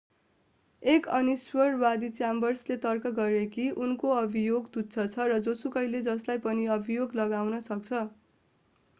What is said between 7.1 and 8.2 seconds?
लगाउन सक्छ